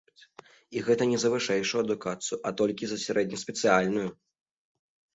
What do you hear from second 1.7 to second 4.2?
адукацыю, а толькі сярэднеспецыяльную!